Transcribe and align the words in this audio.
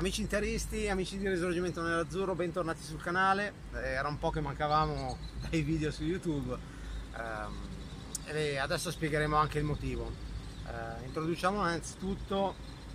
Amici 0.00 0.22
interisti, 0.22 0.88
amici 0.88 1.18
di 1.18 1.28
Risorgimento 1.28 1.82
Nell'Azzurro, 1.82 2.34
bentornati 2.34 2.82
sul 2.82 3.02
canale. 3.02 3.52
Eh, 3.74 3.80
era 3.80 4.08
un 4.08 4.18
po' 4.18 4.30
che 4.30 4.40
mancavamo 4.40 5.18
dai 5.50 5.60
video 5.60 5.90
su 5.90 6.04
YouTube 6.04 6.56
ehm, 7.14 7.54
e 8.24 8.56
adesso 8.56 8.90
spiegheremo 8.90 9.36
anche 9.36 9.58
il 9.58 9.64
motivo. 9.64 10.10
Eh, 10.66 11.04
introduciamo 11.04 11.58
innanzitutto 11.58 12.54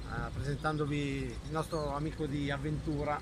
eh, 0.09 0.31
presentandovi 0.33 0.97
il 0.99 1.51
nostro 1.51 1.93
amico 1.95 2.25
di 2.25 2.49
avventura, 2.49 3.21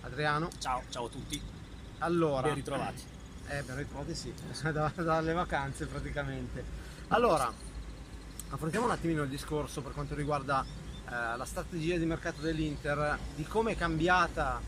Adriano. 0.00 0.48
Ciao, 0.58 0.84
ciao 0.88 1.04
a 1.04 1.08
tutti. 1.10 1.38
Allora, 1.98 2.46
ben 2.46 2.54
ritrovati. 2.54 3.02
Eh, 3.48 3.62
ben 3.62 3.76
ritrovati 3.76 4.14
sì, 4.14 4.32
da, 4.72 4.90
dalle 4.94 5.34
vacanze 5.34 5.84
praticamente. 5.84 6.64
Allora, 7.08 7.52
affrontiamo 8.48 8.86
un 8.86 8.92
attimino 8.92 9.22
il 9.22 9.28
discorso 9.28 9.82
per 9.82 9.92
quanto 9.92 10.14
riguarda 10.14 10.64
eh, 11.08 11.36
la 11.36 11.44
strategia 11.44 11.96
di 11.96 12.04
mercato 12.04 12.42
dell'Inter, 12.42 13.18
di 13.34 13.44
come 13.44 13.72
è 13.72 13.76
cambiata 13.76 14.60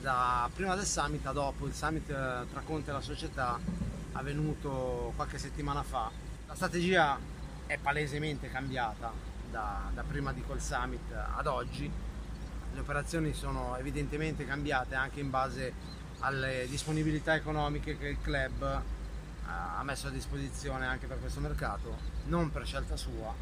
da 0.00 0.50
prima 0.52 0.74
del 0.74 0.84
summit 0.84 1.24
a 1.26 1.32
dopo, 1.32 1.66
il 1.66 1.72
summit 1.72 2.08
eh, 2.10 2.46
tra 2.50 2.60
Conte 2.64 2.90
e 2.90 2.92
la 2.92 3.00
società 3.00 3.58
avvenuto 4.12 5.12
qualche 5.14 5.38
settimana 5.38 5.82
fa. 5.82 6.10
La 6.46 6.54
strategia 6.54 7.18
è 7.66 7.78
palesemente 7.78 8.50
cambiata 8.50 9.12
da, 9.50 9.90
da 9.94 10.02
prima 10.02 10.32
di 10.32 10.42
quel 10.42 10.60
summit 10.60 11.12
ad 11.12 11.46
oggi, 11.46 11.90
le 12.74 12.80
operazioni 12.80 13.32
sono 13.32 13.76
evidentemente 13.76 14.44
cambiate 14.44 14.94
anche 14.94 15.20
in 15.20 15.30
base 15.30 15.72
alle 16.20 16.66
disponibilità 16.68 17.34
economiche 17.34 17.96
che 17.96 18.08
il 18.08 18.20
club 18.20 18.62
eh, 18.62 18.80
ha 19.46 19.82
messo 19.84 20.08
a 20.08 20.10
disposizione 20.10 20.86
anche 20.86 21.06
per 21.06 21.20
questo 21.20 21.40
mercato, 21.40 21.96
non 22.26 22.50
per 22.50 22.66
scelta 22.66 22.96
sua, 22.96 23.32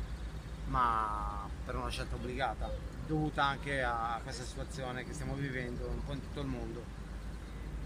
ma 0.67 1.49
per 1.67 1.75
una 1.75 1.91
scelta 1.91 2.15
obbligata, 2.15 2.71
dovuta 3.07 3.45
anche 3.45 3.83
a 3.83 4.21
questa 4.23 4.45
situazione 4.45 5.05
che 5.05 5.13
stiamo 5.13 5.35
vivendo 5.35 5.89
un 5.89 6.05
po' 6.05 6.13
in 6.13 6.21
tutto 6.21 6.41
il 6.41 6.47
mondo. 6.47 6.85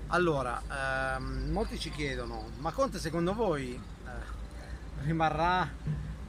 Allora, 0.08 1.16
ehm, 1.16 1.50
molti 1.50 1.78
ci 1.78 1.90
chiedono, 1.90 2.50
ma 2.58 2.72
Conte 2.72 2.98
secondo 2.98 3.32
voi 3.32 3.72
eh, 3.72 4.10
rimarrà 5.04 5.68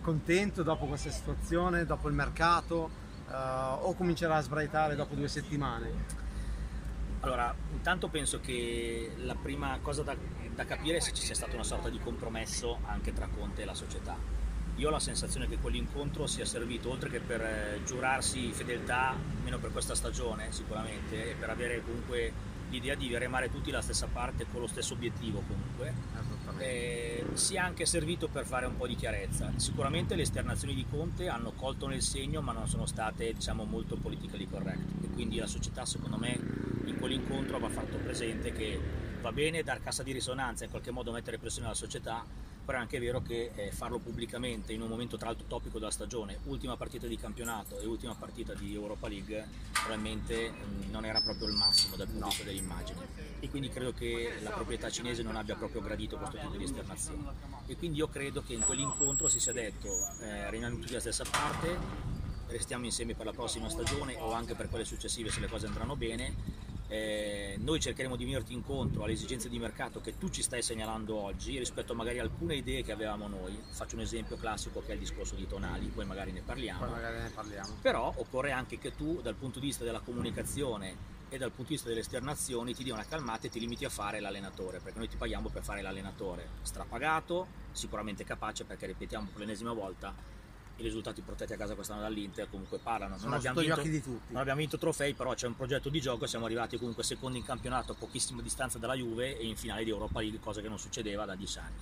contento 0.02 0.64
dopo 0.64 0.86
questa 0.86 1.10
situazione, 1.10 1.86
dopo 1.86 2.08
il 2.08 2.14
mercato, 2.14 2.90
eh, 3.30 3.34
o 3.34 3.94
comincerà 3.96 4.38
a 4.38 4.42
sbraitare 4.42 4.96
dopo 4.96 5.14
due 5.16 5.28
settimane? 5.28 6.20
Allora, 7.22 7.54
intanto 7.74 8.08
penso 8.08 8.40
che 8.40 9.14
la 9.18 9.36
prima 9.36 9.78
cosa 9.82 10.04
da, 10.04 10.16
da 10.56 10.66
capire 10.66 10.98
è 10.98 11.00
se 11.02 11.14
ci 11.14 11.24
sia 11.24 11.36
stata 11.36 11.54
una 11.54 11.64
sorta 11.64 11.90
di 11.90 12.00
compromesso 12.00 12.80
anche 12.86 13.14
tra 13.14 13.28
Conte 13.28 13.64
e 13.64 13.66
la 13.66 13.76
società 13.76 14.41
io 14.82 14.88
ho 14.88 14.92
la 14.92 15.00
sensazione 15.00 15.48
che 15.48 15.60
quell'incontro 15.60 16.26
sia 16.26 16.44
servito 16.44 16.90
oltre 16.90 17.08
che 17.08 17.20
per 17.20 17.40
eh, 17.40 17.82
giurarsi 17.86 18.52
fedeltà, 18.52 19.10
almeno 19.10 19.60
per 19.60 19.72
questa 19.72 19.94
stagione 19.94 20.52
sicuramente, 20.52 21.30
e 21.30 21.36
per 21.36 21.52
avere 21.52 21.84
comunque 21.84 22.50
l'idea 22.72 22.96
di 22.96 23.16
remare 23.16 23.52
tutti 23.52 23.70
la 23.70 23.82
stessa 23.82 24.08
parte 24.08 24.48
con 24.52 24.60
lo 24.60 24.66
stesso 24.66 24.94
obiettivo 24.94 25.44
comunque, 25.46 25.94
eh, 26.58 27.26
sia 27.34 27.64
anche 27.64 27.86
servito 27.86 28.28
per 28.28 28.46
fare 28.48 28.66
un 28.66 28.76
po' 28.76 28.88
di 28.88 28.96
chiarezza. 28.96 29.52
Sicuramente 29.58 30.16
le 30.16 30.24
esternazioni 30.24 30.74
di 30.74 30.86
Conte 30.90 31.28
hanno 31.28 31.52
colto 31.52 31.86
nel 31.86 32.02
segno 32.02 32.42
ma 32.42 32.52
non 32.52 32.68
sono 32.68 32.88
state 32.88 33.34
diciamo 33.34 33.66
molto 33.66 33.98
politically 33.98 34.48
correct. 34.50 35.04
E 35.04 35.10
quindi 35.10 35.38
la 35.38 35.48
società 35.48 35.86
secondo 35.86 36.18
me 36.18 36.40
in 36.86 36.98
quell'incontro 36.98 37.60
va 37.60 37.70
fatto 37.70 37.98
presente 37.98 38.52
che 38.52 38.80
va 39.22 39.32
bene 39.32 39.62
dar 39.62 39.80
cassa 39.80 40.02
di 40.02 40.12
risonanza 40.12 40.64
e 40.64 40.66
in 40.66 40.72
qualche 40.72 40.90
modo 40.90 41.12
mettere 41.12 41.38
pressione 41.38 41.68
alla 41.68 41.76
società 41.76 42.26
però 42.64 42.78
è 42.78 42.82
anche 42.82 43.00
vero 43.00 43.22
che 43.22 43.52
eh, 43.56 43.72
farlo 43.72 44.00
pubblicamente 44.00 44.74
in 44.74 44.82
un 44.82 44.88
momento 44.88 45.18
tra 45.18 45.28
l'altro 45.28 45.46
topico 45.48 45.80
della 45.80 45.92
stagione, 45.92 46.38
ultima 46.46 46.78
partita 46.78 47.08
di 47.08 47.18
campionato 47.18 47.80
e 47.80 47.86
ultima 47.86 48.16
partita 48.16 48.54
di 48.54 48.74
Europa 48.74 49.08
League, 49.08 49.48
probabilmente 49.72 50.50
mh, 50.50 50.86
mm, 50.86 50.92
non 50.92 51.06
era 51.06 51.22
proprio 51.22 51.48
il 51.48 51.56
massimo 51.56 51.96
dal 51.96 52.08
punto 52.08 52.24
di 52.24 52.30
vista 52.30 52.44
dell'immagine. 52.44 53.30
E 53.40 53.50
quindi 53.50 53.70
credo 53.70 53.94
che 53.94 54.38
la 54.42 54.52
proprietà 54.52 54.90
cinese 54.90 55.24
non 55.24 55.36
abbia 55.36 55.56
proprio 55.56 55.82
gradito 55.82 56.18
questo 56.18 56.38
tipo 56.38 56.56
di 56.56 56.64
esternazione 56.64 57.62
e 57.66 57.76
quindi 57.76 57.98
io 57.98 58.08
credo 58.08 58.44
che 58.44 58.54
in 58.54 58.62
quell'incontro 58.62 59.28
si 59.30 59.40
sia 59.40 59.54
detto 59.54 59.88
eh, 60.22 60.50
rimaniamo 60.50 60.76
tutti 60.76 60.90
dalla 60.90 61.00
stessa 61.00 61.24
parte, 61.24 61.78
restiamo 62.48 62.86
insieme 62.86 63.16
per 63.16 63.26
la 63.26 63.32
prossima 63.32 63.70
stagione 63.70 64.16
o 64.18 64.34
anche 64.34 64.56
per 64.56 64.70
quelle 64.70 64.86
successive 64.86 65.32
se 65.32 65.40
le 65.40 65.48
cose 65.48 65.68
andranno 65.68 65.96
bene 65.96 66.61
eh, 66.92 67.56
noi 67.60 67.80
cercheremo 67.80 68.18
di 68.18 68.26
venirti 68.26 68.52
incontro 68.52 69.04
alle 69.04 69.14
esigenze 69.14 69.48
di 69.48 69.58
mercato 69.58 70.02
che 70.02 70.18
tu 70.18 70.30
ci 70.30 70.42
stai 70.42 70.62
segnalando 70.62 71.16
oggi 71.16 71.58
rispetto 71.58 71.94
a 71.94 71.96
magari 71.96 72.20
alcune 72.20 72.56
idee 72.56 72.84
che 72.84 72.92
avevamo 72.92 73.30
noi. 73.30 73.58
Faccio 73.70 73.96
un 73.96 74.02
esempio 74.02 74.36
classico 74.36 74.84
che 74.86 74.92
è 74.92 74.94
il 74.96 75.00
discorso 75.00 75.36
di 75.36 75.48
tonali, 75.48 75.86
poi 75.88 76.06
magari 76.06 76.34
ne 76.34 76.42
parliamo. 76.42 76.86
Magari 76.86 77.22
ne 77.22 77.30
parliamo. 77.30 77.76
Però 77.82 78.14
occorre 78.18 78.52
anche 78.52 78.78
che 78.78 78.94
tu 78.94 79.22
dal 79.22 79.36
punto 79.36 79.60
di 79.60 79.68
vista 79.68 79.86
della 79.86 80.02
comunicazione 80.02 81.20
e 81.30 81.38
dal 81.38 81.52
punto 81.52 81.70
di 81.70 81.76
vista 81.76 81.88
delle 81.88 82.02
esternazioni 82.02 82.74
ti 82.74 82.84
dia 82.84 82.94
una 82.94 83.06
calmata 83.06 83.48
e 83.48 83.50
ti 83.50 83.62
limiti 83.62 83.86
a 83.86 83.90
fare 83.90 84.20
l'allenatore, 84.20 84.82
perché 84.82 84.98
noi 84.98 85.08
ti 85.08 85.16
paghiamo 85.16 85.48
per 85.48 85.64
fare 85.64 85.82
l'allenatore 85.82 86.46
strapagato, 86.64 87.48
sicuramente 87.72 88.26
capace 88.26 88.66
perché 88.66 88.88
ripetiamo 88.88 89.30
per 89.32 89.40
l'ennesima 89.40 89.72
volta 89.72 90.14
i 90.82 90.84
risultati 90.84 91.22
portati 91.22 91.54
a 91.54 91.58
casa 91.58 91.76
quest'anno 91.76 92.02
dall'Inter 92.02 92.50
comunque 92.50 92.80
parlano. 92.80 93.16
non 93.22 93.34
abbiamo, 93.34 93.62
vinto, 93.62 94.10
non 94.28 94.42
abbiamo 94.42 94.60
vinto 94.60 94.78
trofei, 94.78 95.14
però 95.14 95.34
c'è 95.34 95.48
un 95.48 95.56
progetto 95.56 95.90
di 95.90 96.02
gioco, 96.02 96.26
siamo 96.26 96.46
arrivati 96.46 96.78
comunque 96.78 97.04
secondi 97.04 97.38
in 97.38 97.46
campionato 97.46 97.94
a 97.94 97.96
pochissima 97.96 98.42
distanza 98.42 98.78
dalla 98.78 98.96
Juve 98.96 99.38
e 99.38 99.46
in 99.46 99.56
finale 99.56 99.84
di 99.84 99.90
Europa 99.90 100.20
League, 100.20 100.40
cosa 100.40 100.62
che 100.62 100.68
non 100.68 100.80
succedeva 100.80 101.26
da 101.26 101.36
dieci 101.36 101.60
anni. 101.60 101.78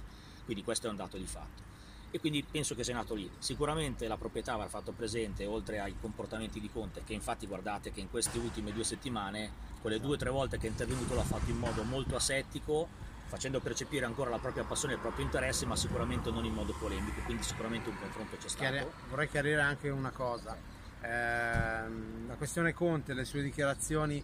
Quindi 0.45 0.63
questo 0.63 0.87
è 0.87 0.89
un 0.89 0.95
dato 0.95 1.17
di 1.17 1.25
fatto. 1.25 1.77
E 2.11 2.19
quindi 2.19 2.43
penso 2.43 2.73
che 2.73 2.83
sia 2.83 2.95
nato 2.95 3.13
lì. 3.13 3.29
Sicuramente 3.37 4.07
la 4.07 4.17
proprietà 4.17 4.53
avrà 4.53 4.67
fatto 4.67 4.91
presente, 4.91 5.45
oltre 5.45 5.79
ai 5.79 5.95
comportamenti 5.99 6.59
di 6.59 6.69
Conte, 6.71 7.03
che 7.05 7.13
infatti 7.13 7.45
guardate 7.45 7.91
che 7.91 7.99
in 7.99 8.09
queste 8.09 8.39
ultime 8.39 8.73
due 8.73 8.83
settimane, 8.83 9.51
quelle 9.79 9.99
due 9.99 10.15
o 10.15 10.17
tre 10.17 10.31
volte 10.31 10.57
che 10.57 10.65
è 10.65 10.69
intervenuto 10.69 11.13
l'ha 11.13 11.23
fatto 11.23 11.51
in 11.51 11.57
modo 11.57 11.83
molto 11.83 12.15
asettico, 12.15 12.87
facendo 13.29 13.59
percepire 13.59 14.05
ancora 14.05 14.31
la 14.31 14.39
propria 14.39 14.63
passione 14.63 14.93
e 14.93 14.95
il 14.95 15.01
proprio 15.01 15.23
interesse, 15.23 15.65
ma 15.67 15.75
sicuramente 15.75 16.31
non 16.31 16.45
in 16.45 16.53
modo 16.53 16.73
polemico, 16.73 17.21
quindi 17.21 17.43
sicuramente 17.43 17.89
un 17.89 17.97
confronto 17.99 18.35
c'è 18.37 18.49
stato. 18.49 18.71
Chiari- 18.71 18.87
vorrei 19.07 19.29
chiarire 19.29 19.61
anche 19.61 19.89
una 19.89 20.09
cosa, 20.09 20.57
eh, 21.01 21.07
la 21.07 22.35
questione 22.35 22.73
Conte, 22.73 23.13
le 23.13 23.25
sue 23.25 23.43
dichiarazioni, 23.43 24.21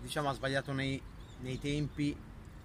diciamo 0.00 0.30
ha 0.30 0.32
sbagliato 0.32 0.72
nei, 0.72 1.00
nei 1.40 1.58
tempi 1.58 2.16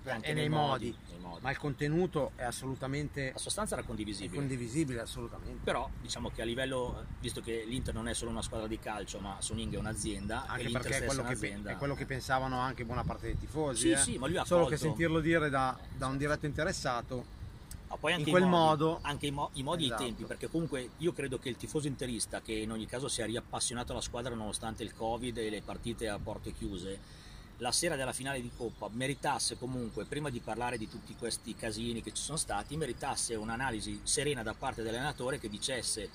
e 0.03 0.19
nei, 0.19 0.33
nei, 0.33 0.49
modi, 0.49 0.95
nei, 1.09 1.19
modi, 1.19 1.39
ma 1.41 1.51
il 1.51 1.57
contenuto 1.57 2.31
è 2.35 2.43
assolutamente 2.43 3.31
la 3.31 3.39
sostanza 3.39 3.75
era 3.75 3.83
condivisibile. 3.83 4.35
condivisibile 4.35 4.99
assolutamente. 5.01 5.59
Però 5.63 5.89
diciamo 6.01 6.29
che 6.29 6.41
a 6.41 6.45
livello 6.45 7.05
visto 7.19 7.41
che 7.41 7.63
l'Inter 7.65 7.93
non 7.93 8.07
è 8.07 8.13
solo 8.13 8.31
una 8.31 8.41
squadra 8.41 8.67
di 8.67 8.79
calcio 8.79 9.19
ma 9.19 9.37
Suning 9.39 9.73
è 9.73 9.77
un'azienda 9.77 10.45
anche 10.47 10.69
perché 10.69 10.97
è 10.97 11.05
quello, 11.05 11.23
che, 11.23 11.61
è 11.63 11.77
quello, 11.77 11.95
che, 11.95 12.05
pensavano 12.05 12.59
anche 12.59 12.83
buona 12.83 13.03
parte 13.03 13.27
dei 13.27 13.37
tifosi 13.37 13.81
sì, 13.81 13.91
eh. 13.91 13.97
sì, 13.97 14.17
ma 14.17 14.27
lui 14.27 14.37
ha 14.37 14.45
solo 14.45 14.61
colto... 14.61 14.75
che 14.75 14.81
sentirlo 14.81 15.19
dire 15.19 15.49
da, 15.49 15.77
da 15.95 16.07
un 16.07 16.17
diretto 16.17 16.45
interessato 16.45 17.41
ma 17.87 17.97
poi 17.97 18.13
anche 18.13 18.25
in 18.25 18.31
quel 18.31 18.43
modi, 18.43 18.55
modo 18.55 18.99
anche 19.03 19.27
i, 19.27 19.31
mo- 19.31 19.51
i 19.53 19.63
modi 19.63 19.85
esatto. 19.85 20.01
e 20.01 20.05
i 20.05 20.07
tempi 20.09 20.23
perché 20.25 20.49
comunque 20.49 20.89
io 20.97 21.13
credo 21.13 21.37
che 21.37 21.49
il 21.49 21.57
tifoso 21.57 21.87
interista 21.87 22.41
che 22.41 22.53
in 22.53 22.71
ogni 22.71 22.87
caso 22.87 23.07
si 23.07 23.21
è 23.21 23.25
riappassionato 23.25 23.91
alla 23.91 24.01
squadra 24.01 24.33
nonostante 24.33 24.83
il 24.83 24.93
covid 24.93 25.37
e 25.37 25.49
le 25.49 25.61
partite 25.61 26.09
a 26.09 26.17
porte 26.17 26.51
chiuse 26.53 27.21
la 27.57 27.71
sera 27.71 27.95
della 27.95 28.13
finale 28.13 28.41
di 28.41 28.51
Coppa 28.55 28.89
meritasse 28.91 29.57
comunque, 29.57 30.05
prima 30.05 30.29
di 30.29 30.39
parlare 30.39 30.77
di 30.77 30.89
tutti 30.89 31.15
questi 31.15 31.55
casini 31.55 32.01
che 32.01 32.13
ci 32.13 32.21
sono 32.21 32.37
stati, 32.37 32.75
meritasse 32.75 33.35
un'analisi 33.35 34.01
serena 34.03 34.43
da 34.43 34.53
parte 34.53 34.81
dell'allenatore 34.81 35.39
che 35.39 35.49
dicesse 35.49 36.09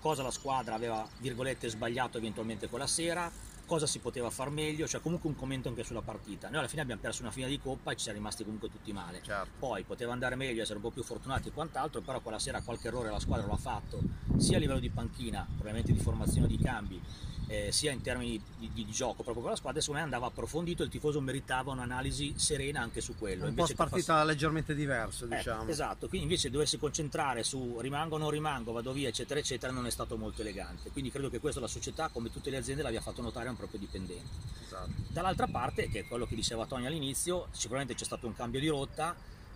cosa 0.00 0.22
la 0.22 0.30
squadra 0.30 0.74
aveva, 0.74 1.06
virgolette, 1.18 1.68
sbagliato 1.68 2.18
eventualmente 2.18 2.68
quella 2.68 2.86
sera, 2.86 3.30
cosa 3.66 3.86
si 3.86 3.98
poteva 3.98 4.30
far 4.30 4.50
meglio, 4.50 4.86
cioè 4.86 5.00
comunque 5.00 5.28
un 5.28 5.36
commento 5.36 5.68
anche 5.68 5.82
sulla 5.82 6.02
partita. 6.02 6.48
Noi 6.48 6.58
alla 6.58 6.68
fine 6.68 6.82
abbiamo 6.82 7.00
perso 7.00 7.22
una 7.22 7.30
finale 7.30 7.52
di 7.52 7.60
Coppa 7.60 7.92
e 7.92 7.96
ci 7.96 8.02
siamo 8.02 8.18
rimasti 8.18 8.44
comunque 8.44 8.70
tutti 8.70 8.92
male. 8.92 9.22
Certo. 9.22 9.48
Poi 9.58 9.82
poteva 9.84 10.12
andare 10.12 10.36
meglio, 10.36 10.62
essere 10.62 10.76
un 10.76 10.82
po' 10.82 10.90
più 10.90 11.02
fortunati 11.02 11.48
e 11.48 11.52
quant'altro, 11.52 12.02
però 12.02 12.20
quella 12.20 12.38
sera 12.38 12.60
qualche 12.60 12.88
errore 12.88 13.10
la 13.10 13.20
squadra 13.20 13.46
l'ha 13.46 13.56
fatto, 13.56 14.02
sia 14.38 14.56
a 14.56 14.60
livello 14.60 14.80
di 14.80 14.90
panchina, 14.90 15.46
ovviamente 15.58 15.92
di 15.92 15.98
formazione 15.98 16.46
di 16.46 16.58
cambi, 16.58 17.00
eh, 17.46 17.72
sia 17.72 17.92
in 17.92 18.00
termini 18.00 18.40
di, 18.58 18.70
di, 18.72 18.84
di, 18.84 18.90
gioco 18.90 19.22
proprio 19.22 19.42
per 19.42 19.52
la 19.52 19.56
squadra, 19.56 19.80
secondo 19.80 20.00
me 20.00 20.06
andava 20.06 20.26
approfondito, 20.26 20.82
il 20.82 20.88
tifoso 20.88 21.20
meritava 21.20 21.72
un'analisi 21.72 22.34
serena 22.36 22.80
anche 22.80 23.00
su 23.00 23.16
quello. 23.16 23.46
Un 23.46 23.54
po' 23.54 23.68
partita 23.74 24.14
fas... 24.14 24.26
leggermente 24.26 24.74
diverso, 24.74 25.26
eh, 25.26 25.36
diciamo. 25.36 25.68
esatto, 25.68 26.08
quindi 26.08 26.26
invece 26.26 26.50
doversi 26.50 26.78
concentrare 26.78 27.42
su 27.42 27.78
rimango 27.80 28.14
o 28.14 28.18
non 28.18 28.30
rimango, 28.30 28.72
vado 28.72 28.92
via, 28.92 29.08
eccetera, 29.08 29.40
eccetera, 29.40 29.72
non 29.72 29.86
è 29.86 29.90
stato 29.90 30.16
molto 30.16 30.40
elegante. 30.40 30.90
Quindi 30.90 31.10
credo 31.10 31.28
che 31.28 31.38
questo 31.38 31.60
la 31.60 31.66
società, 31.66 32.08
come 32.08 32.30
tutte 32.30 32.50
le 32.50 32.56
aziende, 32.56 32.82
l'abbia 32.82 33.00
fatto 33.00 33.20
notare 33.20 33.48
a 33.48 33.50
un 33.50 33.56
proprio 33.56 33.78
dipendente. 33.78 34.52
Esatto. 34.64 34.90
Dall'altra 35.08 35.46
parte, 35.46 35.88
che 35.88 36.00
è 36.00 36.06
quello 36.06 36.26
che 36.26 36.34
diceva 36.34 36.66
Tony 36.66 36.86
all'inizio, 36.86 37.48
sicuramente 37.50 37.94
c'è 37.94 38.04
stato 38.04 38.26
un 38.26 38.34
cambio 38.34 38.60
di 38.60 38.68
rotta, 38.68 39.14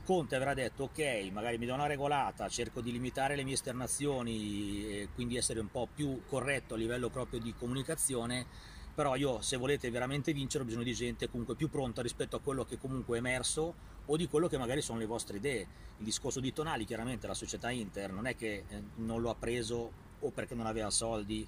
Conte 0.09 0.37
avrà 0.37 0.55
detto 0.55 0.85
ok, 0.85 1.29
magari 1.33 1.59
mi 1.59 1.67
do 1.67 1.75
una 1.75 1.85
regolata, 1.85 2.49
cerco 2.49 2.81
di 2.81 2.93
limitare 2.93 3.37
le 3.37 3.45
mie 3.45 3.53
esternazioni 3.53 4.87
e 4.87 5.09
quindi 5.15 5.37
essere 5.37 5.61
un 5.61 5.71
po' 5.71 5.87
più 5.95 6.23
corretto 6.25 6.73
a 6.73 6.77
livello 6.79 7.11
proprio 7.11 7.39
di 7.39 7.53
comunicazione, 7.53 8.47
però 8.95 9.17
io 9.17 9.43
se 9.43 9.59
volete 9.59 9.91
veramente 9.91 10.33
vincere 10.33 10.63
ho 10.63 10.67
bisogno 10.67 10.85
di 10.85 10.95
gente 10.95 11.29
comunque 11.29 11.57
più 11.57 11.69
pronta 11.69 12.01
rispetto 12.01 12.37
a 12.37 12.41
quello 12.41 12.65
che 12.65 12.79
comunque 12.79 13.17
è 13.17 13.19
emerso 13.19 13.75
o 14.07 14.17
di 14.17 14.29
quello 14.29 14.49
che 14.49 14.57
magari 14.57 14.81
sono 14.81 14.99
le 14.99 15.05
vostre 15.05 15.37
idee. 15.37 15.67
Il 15.99 16.05
discorso 16.07 16.41
di 16.41 16.55
Tonali, 16.55 16.87
chiaramente 16.87 17.27
la 17.27 17.35
società 17.35 17.69
Inter 17.69 18.11
non 18.11 18.27
è 18.27 18.35
che 18.35 18.65
eh, 18.67 18.83
non 18.95 19.21
lo 19.21 19.29
ha 19.29 19.35
preso 19.35 19.93
o 20.21 20.31
perché 20.31 20.55
non 20.55 20.65
aveva 20.65 20.89
soldi 20.89 21.47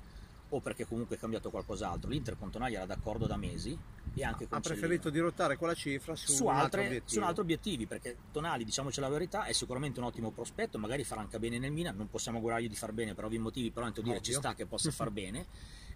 o 0.51 0.61
perché 0.61 0.87
comunque 0.87 1.17
è 1.17 1.19
cambiato 1.19 1.49
qualcos'altro. 1.49 2.11
L'Inter 2.11 2.37
con 2.37 2.51
Tonali 2.51 2.75
era 2.75 2.85
d'accordo 2.85 3.27
da 3.27 3.39
mesi 3.39 3.79
e 4.15 4.25
anche 4.25 4.47
ha 4.49 4.61
preferito 4.61 5.09
dirottare 5.11 5.57
quella 5.57 5.75
cifra 5.75 6.17
su, 6.17 6.33
su, 6.33 6.47
altre, 6.49 7.03
su 7.05 7.21
altri 7.21 7.43
obiettivi 7.43 7.87
perché 7.87 8.17
Tonali, 8.33 8.65
diciamoci 8.65 9.01
la 9.01 9.09
verità, 9.09 9.45
è 9.45 9.53
sicuramente 9.53 10.01
un 10.01 10.07
ottimo 10.07 10.31
prospetto, 10.31 10.79
magari 10.79 11.05
farà 11.05 11.21
anche 11.21 11.39
bene 11.39 11.59
nel 11.59 11.73
Milan, 11.73 11.97
non 11.97 12.09
possiamo 12.09 12.39
augurargli 12.39 12.69
di 12.69 12.77
far 12.77 12.93
bene 12.93 13.15
per 13.15 13.25
ovvi 13.25 13.39
motivi, 13.39 13.71
però 13.71 13.87
intendo 13.87 14.11
dire 14.11 14.23
ci 14.23 14.33
sta 14.33 14.55
che 14.55 14.67
possa 14.67 14.91
far 14.91 15.11
bene. 15.13 15.47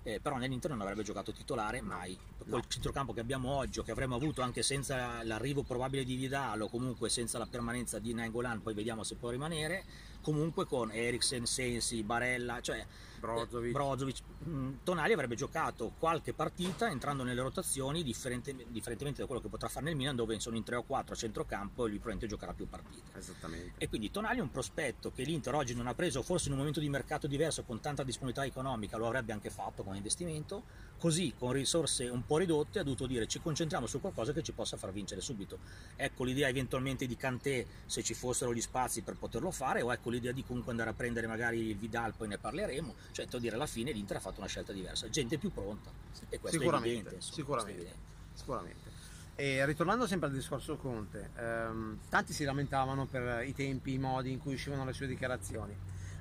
eh, 0.05 0.21
però 0.21 0.37
nell'Inter 0.37 0.71
non 0.71 0.83
avrebbe 0.83 1.03
giocato 1.03 1.33
titolare 1.33 1.81
mai. 1.81 2.17
Col 2.49 2.63
centrocampo 2.69 3.13
che 3.15 3.21
abbiamo 3.21 3.51
oggi, 3.51 3.79
o 3.79 3.83
che 3.83 3.91
avremmo 3.91 4.15
avuto 4.15 4.43
anche 4.43 4.63
senza 4.63 5.23
l'arrivo 5.23 5.63
probabile 5.63 6.05
di 6.05 6.15
Vidal 6.15 6.61
o 6.61 6.69
comunque 6.69 7.09
senza 7.09 7.39
la 7.39 7.47
permanenza 7.47 7.99
di 7.99 8.13
Nangolan, 8.13 8.61
poi 8.63 8.75
vediamo 8.75 9.03
se 9.03 9.17
può 9.17 9.31
rimanere, 9.31 9.85
comunque 10.25 10.65
con 10.65 10.91
Eriksen, 10.91 11.45
Sensi, 11.45 12.03
Barella, 12.03 12.61
cioè 12.61 12.85
Brozovic. 13.25 13.73
Brozovic, 13.73 14.19
mh, 14.39 14.71
Tonali 14.83 15.13
avrebbe 15.13 15.35
giocato 15.35 15.93
qualche 15.99 16.35
partita 16.35 16.91
entrando 16.91 17.23
nelle 17.23 17.41
rotazioni 17.41 18.03
differente- 18.03 18.55
differentemente 18.69 19.21
da 19.21 19.27
quello 19.27 19.41
che 19.41 19.49
potrà 19.49 19.69
fare 19.69 19.87
nel 19.87 19.97
Milan 19.97 20.17
dove 20.17 20.39
sono 20.41 20.57
in 20.57 20.63
3 20.63 20.77
o 20.77 20.83
4 20.83 21.15
a 21.15 21.17
centrocampo 21.17 21.85
e 21.85 21.89
lui 21.89 21.99
probabilmente 21.99 22.27
giocherà 22.27 22.53
più 22.53 22.69
partite. 22.69 23.19
Esattamente. 23.19 23.73
E 23.79 23.89
quindi 23.89 24.11
Tonali 24.11 24.39
è 24.39 24.43
un 24.43 24.51
prospetto 24.51 25.11
che 25.13 25.23
l'Inter 25.23 25.55
oggi 25.55 25.75
non 25.75 25.87
ha 25.87 25.95
preso, 25.95 26.23
forse 26.23 26.47
in 26.47 26.53
un 26.53 26.59
momento 26.59 26.81
di 26.81 26.89
mercato 26.89 27.27
diverso 27.27 27.63
con 27.63 27.81
tanta 27.81 28.03
disponibilità 28.03 28.45
economica 28.45 28.97
lo 28.97 29.07
avrebbe 29.07 29.33
anche 29.33 29.51
fatto 29.51 29.83
come 29.83 29.97
investimento, 29.97 30.65
così 30.99 31.35
con 31.37 31.53
risorse 31.53 32.09
un 32.09 32.27
po' 32.27 32.39
ridotte 32.39 32.79
ha 32.79 32.83
dovuto 32.83 33.07
dire 33.07 33.27
ci 33.27 33.41
concentriamo 33.41 33.87
su 33.87 34.01
qualcosa 34.01 34.33
che 34.33 34.43
ci 34.43 34.53
possa 34.53 34.77
far 34.77 34.93
vincere 34.93 35.21
subito. 35.21 35.59
Ecco 35.97 36.25
l'idea 36.25 36.49
eventualmente 36.49 37.07
di 37.07 37.17
Kanté 37.17 37.67
se 37.87 38.03
ci 38.03 38.13
fossero 38.15 38.53
gli 38.53 38.61
spazi 38.61 39.03
per 39.03 39.17
poterlo 39.17 39.51
fare 39.51 39.81
o 39.81 39.93
ecco 39.93 40.11
l'idea 40.15 40.33
di 40.33 40.45
comunque 40.45 40.71
andare 40.71 40.91
a 40.91 40.95
prendere 40.95 41.27
magari 41.27 41.59
il 41.69 41.77
Vidal, 41.77 42.15
poi 42.17 42.29
ne 42.29 42.39
parleremo, 42.39 42.95
cioè 43.13 43.27
devo 43.27 43.39
dire 43.39 43.55
alla 43.57 43.67
fine 43.67 43.93
l'Inter 43.93 44.17
ha 44.17 44.21
fatto 44.21 44.41
una 44.41 44.49
scelta 44.49 44.73
diversa, 44.73 45.09
gente 45.11 45.39
più 45.39 45.53
pronta 45.53 45.91
e 46.29 46.39
questo 46.39 46.59
è 46.59 46.61
Sicuramente, 46.61 46.89
evidente. 46.91 47.15
insomma, 47.17 47.35
sicuramente. 47.37 47.71
è 47.71 47.75
evidente. 47.83 48.13
Sicuramente. 48.35 48.93
E 49.37 49.67
ritornando 49.67 50.07
sempre 50.07 50.29
al 50.29 50.35
discorso 50.35 50.77
Conte, 50.77 51.31
ehm, 51.37 51.99
tanti 52.09 52.33
si 52.33 52.45
lamentavano 52.45 53.07
per 53.07 53.45
i 53.47 53.53
tempi, 53.53 53.93
i 53.95 53.99
modi 53.99 54.31
in 54.31 54.39
cui 54.39 54.55
uscivano 54.55 54.85
le 54.85 54.93
sue 54.93 55.07
dichiarazioni. 55.09 55.77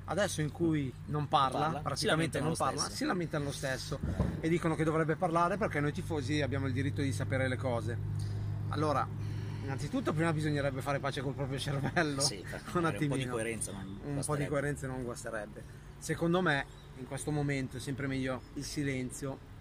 Adesso 0.06 0.42
in 0.42 0.50
cui 0.52 0.92
non 1.06 1.28
parla, 1.28 1.60
parla, 1.60 1.80
praticamente 1.80 2.38
non 2.40 2.54
parla, 2.54 2.80
stesso. 2.82 2.96
si 2.96 3.04
lamentano 3.06 3.44
lo 3.44 3.52
stesso 3.52 3.98
e 4.40 4.48
dicono 4.50 4.74
che 4.74 4.84
dovrebbe 4.84 5.16
parlare 5.16 5.56
perché 5.56 5.80
noi 5.80 5.92
tifosi 5.92 6.42
abbiamo 6.42 6.66
il 6.66 6.72
diritto 6.74 7.00
di 7.00 7.10
sapere 7.12 7.48
le 7.48 7.56
cose. 7.56 7.96
Allora, 8.68 9.08
innanzitutto 9.64 10.12
prima 10.12 10.32
bisognerebbe 10.32 10.80
fare 10.80 10.98
pace 10.98 11.20
col 11.20 11.34
proprio 11.34 11.58
cervello, 11.58 12.20
Sì, 12.20 12.36
un 12.44 12.46
fare 12.46 12.62
un 12.66 12.72
po' 12.72 12.80
di 12.80 12.94
attimino. 12.96 13.32
coerenza 13.32 13.72
non 13.72 13.98
un 14.04 14.22
po' 14.24 14.36
di 14.36 14.46
coerenza 14.46 14.86
non 14.86 15.02
guasterebbe. 15.02 15.62
Secondo 15.98 16.40
me, 16.40 16.66
in 16.98 17.06
questo 17.06 17.30
momento 17.30 17.78
è 17.78 17.80
sempre 17.80 18.06
meglio 18.06 18.42
il 18.54 18.64
silenzio 18.64 19.52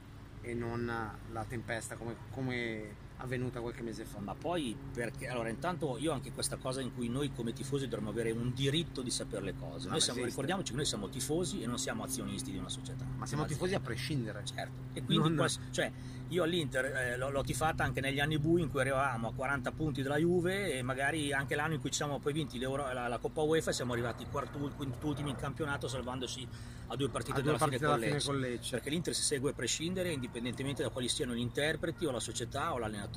e 0.41 0.53
non 0.53 0.85
la 1.31 1.45
tempesta 1.47 1.95
come, 1.95 2.15
come 2.31 3.01
avvenuta 3.23 3.61
qualche 3.61 3.81
mese 3.81 4.03
fa. 4.05 4.19
Ma 4.19 4.35
poi 4.35 4.75
perché 4.93 5.27
allora 5.27 5.49
intanto 5.49 5.97
io 5.97 6.11
anche 6.11 6.31
questa 6.31 6.57
cosa 6.57 6.81
in 6.81 6.93
cui 6.93 7.07
noi 7.07 7.31
come 7.33 7.53
tifosi 7.53 7.87
dovremmo 7.87 8.09
avere 8.11 8.31
un 8.31 8.53
diritto 8.53 9.01
di 9.01 9.09
sapere 9.09 9.43
le 9.43 9.55
cose. 9.55 9.87
Ah, 9.87 9.91
Noi 9.91 10.01
siamo, 10.01 10.23
ricordiamoci 10.23 10.71
che 10.71 10.77
noi 10.77 10.85
siamo 10.85 11.09
tifosi 11.09 11.61
e 11.61 11.65
non 11.65 11.77
siamo 11.77 12.03
azionisti 12.03 12.51
di 12.51 12.57
una 12.57 12.69
società. 12.69 13.05
Ma 13.17 13.25
siamo 13.25 13.45
tifosi 13.45 13.73
a 13.73 13.79
prescindere. 13.79 14.43
Certo. 14.45 14.71
E 14.93 15.03
quindi 15.03 15.27
Non- 15.29 15.35
quals- 15.37 15.59
cioè, 15.71 15.91
io 16.29 16.43
all'Inter 16.43 16.85
eh, 16.85 17.17
l'ho, 17.17 17.29
l'ho 17.29 17.43
tifata 17.43 17.83
anche 17.83 18.01
negli 18.01 18.19
anni 18.19 18.39
bui 18.39 18.61
in 18.61 18.69
cui 18.69 18.81
eravamo 18.81 19.29
a 19.29 19.33
40 19.33 19.71
punti 19.71 20.01
dalla 20.01 20.17
Juve 20.17 20.73
e 20.73 20.81
magari 20.81 21.31
anche 21.31 21.55
l'anno 21.55 21.75
in 21.75 21.79
cui 21.79 21.89
ci 21.91 21.97
siamo 21.97 22.19
poi 22.19 22.33
vinti 22.33 22.59
la, 22.59 23.07
la 23.07 23.17
Coppa 23.19 23.41
UEFA 23.41 23.71
siamo 23.71 23.93
arrivati 23.93 24.25
quintultimi 24.25 25.29
in 25.29 25.35
campionato 25.35 25.87
salvandosi 25.87 26.47
a 26.87 26.95
due 26.95 27.09
partite 27.09 27.39
A 27.39 27.41
due 27.41 27.45
dalla 27.53 27.57
partite 27.57 27.77
fine, 27.85 27.89
con 27.89 27.97
alla 28.03 28.19
fine 28.19 28.23
con 28.23 28.39
Lecce. 28.39 28.69
Perché 28.71 28.89
l'Inter 28.89 29.13
si 29.15 29.21
segue 29.23 29.51
a 29.51 29.53
prescindere 29.53 30.11
indipendentemente 30.11 30.83
da 30.83 30.89
quali 30.89 31.07
siano 31.07 31.33
gli 31.33 31.39
interpreti 31.39 32.05
o 32.05 32.11
la 32.11 32.19
società 32.19 32.73
o 32.73 32.77
l'allenatore. 32.77 33.12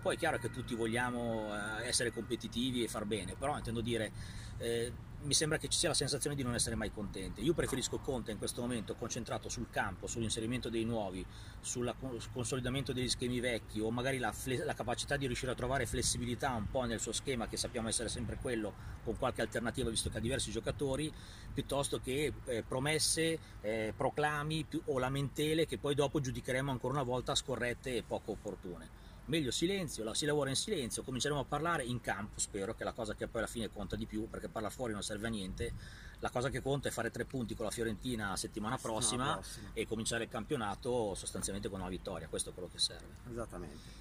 Poi 0.00 0.14
è 0.14 0.18
chiaro 0.18 0.38
che 0.38 0.50
tutti 0.50 0.74
vogliamo 0.74 1.54
eh, 1.54 1.86
essere 1.86 2.10
competitivi 2.10 2.82
e 2.82 2.88
far 2.88 3.04
bene, 3.04 3.34
però 3.38 3.56
intendo 3.56 3.82
dire, 3.82 4.10
eh, 4.56 4.92
mi 5.22 5.34
sembra 5.34 5.58
che 5.58 5.68
ci 5.68 5.78
sia 5.78 5.90
la 5.90 5.94
sensazione 5.94 6.34
di 6.34 6.42
non 6.42 6.54
essere 6.54 6.74
mai 6.74 6.90
contenti. 6.90 7.42
Io 7.42 7.52
preferisco 7.52 7.98
Conte 7.98 8.30
in 8.30 8.38
questo 8.38 8.62
momento 8.62 8.94
concentrato 8.94 9.50
sul 9.50 9.68
campo, 9.68 10.06
sull'inserimento 10.06 10.70
dei 10.70 10.84
nuovi, 10.84 11.24
sul 11.60 11.94
consolidamento 12.32 12.94
degli 12.94 13.08
schemi 13.10 13.40
vecchi 13.40 13.80
o 13.80 13.90
magari 13.90 14.16
la, 14.16 14.32
fle- 14.32 14.64
la 14.64 14.72
capacità 14.72 15.18
di 15.18 15.26
riuscire 15.26 15.52
a 15.52 15.54
trovare 15.54 15.84
flessibilità 15.84 16.54
un 16.54 16.70
po' 16.70 16.84
nel 16.84 17.00
suo 17.00 17.12
schema, 17.12 17.46
che 17.48 17.58
sappiamo 17.58 17.88
essere 17.88 18.08
sempre 18.08 18.38
quello, 18.40 18.72
con 19.04 19.18
qualche 19.18 19.42
alternativa 19.42 19.90
visto 19.90 20.08
che 20.08 20.16
ha 20.16 20.20
diversi 20.20 20.50
giocatori, 20.50 21.12
piuttosto 21.52 22.00
che 22.00 22.32
eh, 22.46 22.62
promesse, 22.62 23.38
eh, 23.60 23.92
proclami 23.94 24.64
più- 24.64 24.82
o 24.86 24.98
lamentele 24.98 25.66
che 25.66 25.76
poi 25.76 25.94
dopo 25.94 26.20
giudicheremo 26.20 26.70
ancora 26.70 26.94
una 26.94 27.02
volta 27.02 27.34
scorrette 27.34 27.96
e 27.96 28.02
poco 28.02 28.32
opportune 28.32 28.99
meglio 29.30 29.50
silenzio, 29.50 30.04
la- 30.04 30.12
si 30.12 30.26
lavora 30.26 30.50
in 30.50 30.56
silenzio, 30.56 31.02
cominceremo 31.02 31.40
a 31.40 31.44
parlare 31.44 31.84
in 31.84 32.00
campo, 32.00 32.38
spero 32.38 32.74
che 32.74 32.82
è 32.82 32.84
la 32.84 32.92
cosa 32.92 33.14
che 33.14 33.26
poi 33.28 33.40
alla 33.40 33.50
fine 33.50 33.70
conta 33.70 33.96
di 33.96 34.04
più, 34.04 34.28
perché 34.28 34.48
parlare 34.48 34.74
fuori 34.74 34.92
non 34.92 35.02
serve 35.02 35.28
a 35.28 35.30
niente, 35.30 35.72
la 36.18 36.28
cosa 36.28 36.50
che 36.50 36.60
conta 36.60 36.88
è 36.88 36.90
fare 36.90 37.10
tre 37.10 37.24
punti 37.24 37.54
con 37.54 37.64
la 37.64 37.70
Fiorentina 37.70 38.36
settimana 38.36 38.76
prossima, 38.76 39.34
prossima. 39.34 39.70
e 39.72 39.86
cominciare 39.86 40.24
il 40.24 40.30
campionato 40.30 41.14
sostanzialmente 41.14 41.70
con 41.70 41.80
una 41.80 41.88
vittoria, 41.88 42.28
questo 42.28 42.50
è 42.50 42.52
quello 42.52 42.68
che 42.70 42.78
serve. 42.78 43.14
Esattamente. 43.30 43.98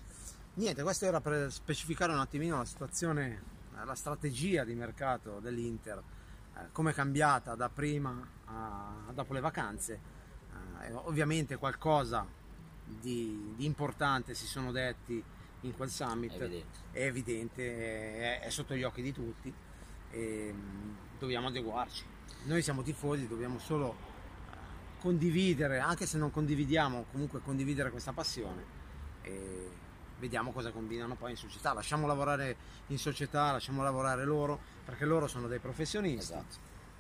Niente, 0.56 0.82
questo 0.84 1.06
era 1.06 1.22
per 1.22 1.52
specificare 1.52 2.12
un 2.12 2.20
attimino 2.20 2.58
la 2.58 2.66
situazione, 2.66 3.42
eh, 3.80 3.86
la 3.86 3.96
strategia 3.96 4.66
di 4.66 4.74
mercato 4.74 5.40
dell'Inter, 5.40 6.04
eh, 6.58 6.72
come 6.74 6.92
è 6.92 6.94
cambiata 6.94 7.56
da 7.56 7.70
prima 7.70 8.28
a 8.46 9.12
dopo 9.14 9.32
le 9.34 9.40
vacanze. 9.40 10.18
Eh, 10.82 10.92
ovviamente 10.94 11.56
qualcosa 11.58 12.26
di, 13.00 13.54
di 13.56 13.66
importante 13.66 14.34
si 14.34 14.46
sono 14.46 14.72
detti 14.72 15.22
in 15.62 15.76
quel 15.76 15.90
summit, 15.90 16.32
È 16.32 16.44
evidente. 16.44 16.80
è 16.92 17.04
evidente, 17.06 17.78
è, 18.18 18.40
è 18.42 18.50
sotto 18.50 18.76
gli 18.76 18.84
occhi 18.84 19.02
di 19.02 19.12
tutti 19.12 19.54
e 20.12 20.54
dobbiamo 21.18 21.48
adeguarci. 21.48 22.04
Noi 22.46 22.62
siamo 22.62 22.82
tifosi, 22.82 23.28
dobbiamo 23.28 23.60
solo 23.60 24.08
condividere, 25.00 25.80
anche 25.80 26.06
se 26.06 26.18
non 26.18 26.32
condividiamo, 26.32 27.06
comunque 27.12 27.42
condividere 27.42 27.92
questa 27.92 28.12
passione 28.14 28.78
e 29.22 29.70
vediamo 30.20 30.52
cosa 30.52 30.72
combinano 30.72 31.16
poi 31.16 31.32
in 31.32 31.38
società. 31.38 31.74
Lasciamo 31.74 32.08
lavorare 32.08 32.56
in 32.88 32.98
società, 32.98 33.52
lasciamo 33.52 33.84
lavorare 33.84 34.26
loro, 34.26 34.60
perché 34.84 35.06
loro 35.06 35.28
sono 35.28 35.48
dei 35.48 35.60
professionisti. 35.60 36.34
Esatto. 36.34 36.56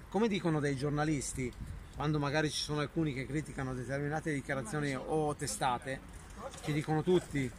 Come 0.09 0.27
dicono 0.27 0.59
dei 0.59 0.75
giornalisti, 0.75 1.51
quando 1.99 2.17
magari 2.17 2.49
ci 2.49 2.61
sono 2.61 2.79
alcuni 2.79 3.13
che 3.13 3.25
criticano 3.25 3.73
determinate 3.73 4.31
dichiarazioni 4.31 4.95
o 4.95 5.35
testate, 5.35 5.99
ci 6.63 6.71
dicono 6.71 7.03
tutti, 7.03 7.51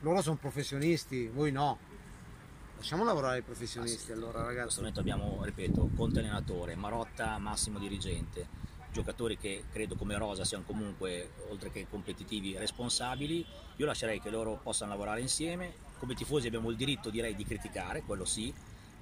loro 0.00 0.20
sono 0.20 0.36
professionisti, 0.36 1.28
voi 1.28 1.50
no. 1.50 1.78
Lasciamo 2.76 3.04
lavorare 3.04 3.38
i 3.38 3.42
professionisti 3.42 4.12
allora 4.12 4.40
In 4.40 4.44
ragazzi. 4.44 4.62
questo 4.64 4.80
momento 4.80 5.00
abbiamo, 5.00 5.42
ripeto, 5.42 5.92
Conte 5.96 6.18
allenatore, 6.18 6.74
Marotta 6.74 7.38
massimo 7.38 7.78
dirigente, 7.78 8.48
giocatori 8.92 9.38
che 9.38 9.64
credo 9.72 9.96
come 9.96 10.18
Rosa 10.18 10.44
siano 10.44 10.64
comunque, 10.64 11.30
oltre 11.48 11.70
che 11.70 11.86
competitivi, 11.88 12.58
responsabili. 12.58 13.46
Io 13.76 13.86
lascerei 13.86 14.20
che 14.20 14.28
loro 14.28 14.60
possano 14.62 14.90
lavorare 14.90 15.22
insieme. 15.22 15.72
Come 15.98 16.12
tifosi 16.12 16.48
abbiamo 16.48 16.68
il 16.68 16.76
diritto, 16.76 17.08
direi, 17.08 17.34
di 17.34 17.46
criticare, 17.46 18.02
quello 18.02 18.26
sì. 18.26 18.52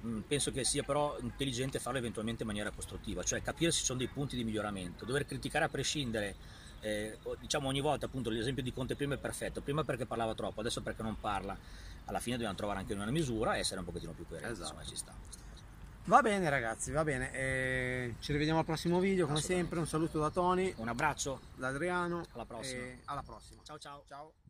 Mm, 0.05 0.19
Penso 0.21 0.51
che 0.51 0.63
sia 0.63 0.83
però 0.83 1.17
intelligente 1.21 1.79
farlo 1.79 1.99
eventualmente 1.99 2.43
in 2.43 2.47
maniera 2.47 2.71
costruttiva, 2.71 3.21
cioè 3.23 3.41
capire 3.41 3.71
se 3.71 3.79
ci 3.79 3.85
sono 3.85 3.97
dei 3.99 4.07
punti 4.07 4.35
di 4.35 4.43
miglioramento. 4.43 5.03
Dover 5.05 5.25
criticare 5.25 5.65
a 5.65 5.69
prescindere, 5.69 6.35
eh, 6.81 7.17
diciamo 7.39 7.67
ogni 7.67 7.81
volta, 7.81 8.05
appunto 8.05 8.29
l'esempio 8.29 8.63
di 8.63 8.71
Conte 8.71 8.95
prima 8.95 9.15
è 9.15 9.17
perfetto, 9.17 9.59
prima 9.61 9.83
perché 9.83 10.05
parlava 10.05 10.33
troppo, 10.35 10.61
adesso 10.61 10.81
perché 10.81 11.01
non 11.03 11.19
parla. 11.19 11.57
Alla 12.05 12.19
fine 12.19 12.37
dobbiamo 12.37 12.55
trovare 12.57 12.79
anche 12.79 12.93
una 12.93 13.05
misura 13.11 13.55
e 13.55 13.59
essere 13.59 13.79
un 13.79 13.85
pochettino 13.85 14.13
più 14.13 14.25
coerenti, 14.27 14.53
Esatto. 14.53 14.69
insomma 14.73 14.89
ci 14.89 14.95
sta. 14.95 15.13
Va 16.05 16.21
bene 16.21 16.49
ragazzi, 16.49 16.91
va 16.91 17.03
bene. 17.03 17.31
Eh, 17.33 18.15
ci 18.19 18.31
rivediamo 18.31 18.59
al 18.59 18.65
prossimo 18.65 18.99
video 18.99 19.27
come 19.27 19.41
sempre. 19.41 19.77
Un 19.79 19.85
saluto 19.85 20.17
da 20.17 20.31
Tony, 20.31 20.73
Un 20.77 20.87
abbraccio, 20.87 21.39
da 21.55 21.67
Adriano. 21.67 22.23
Alla 22.31 22.45
prossima. 22.45 22.83
alla 23.05 23.21
prossima. 23.21 23.61
ciao 23.63 23.77
ciao. 23.77 24.03
Ciao. 24.07 24.48